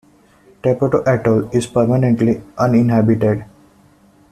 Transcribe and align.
Tepoto 0.63 1.03
Atoll 1.05 1.51
is 1.55 1.67
permanently 1.67 2.41
uninhabited. 2.57 3.45